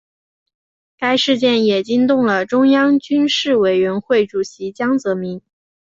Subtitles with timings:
[0.97, 5.39] 该事件也惊动了中央军事委员会主席江泽民。